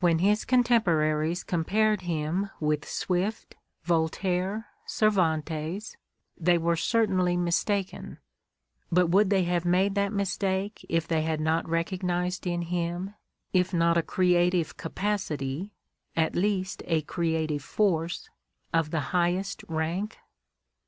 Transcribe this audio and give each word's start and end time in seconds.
When 0.00 0.18
his 0.18 0.44
contemporaries 0.44 1.44
compared 1.44 2.00
him 2.00 2.50
with 2.58 2.84
Swift, 2.84 3.54
Voltaire, 3.84 4.66
Cer 4.88 5.08
vantes, 5.08 5.94
they 6.36 6.58
were 6.58 6.74
certainly 6.74 7.36
mistaken; 7.36 8.18
but 8.90 9.06
would 9.10 9.30
they 9.30 9.44
have 9.44 9.64
made 9.64 9.94
that 9.94 10.12
mistake 10.12 10.84
if 10.88 11.06
they 11.06 11.22
had 11.22 11.40
not 11.40 11.68
recognized 11.68 12.44
in 12.44 12.62
him, 12.62 13.14
if 13.52 13.72
not 13.72 13.96
a 13.96 14.02
creative 14.02 14.76
capacity, 14.76 15.70
at 16.16 16.34
least 16.34 16.82
a 16.86 17.02
creative 17.02 17.62
force, 17.62 18.28
of 18.74 18.90
the 18.90 18.98
highest 19.14 19.62
rank? 19.68 20.18